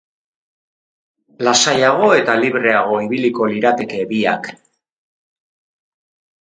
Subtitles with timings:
[1.47, 4.53] Lasaiago eta libreago ibiliko lirateke biak.